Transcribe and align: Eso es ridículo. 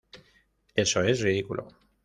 Eso 0.73 1.03
es 1.07 1.21
ridículo. 1.21 1.67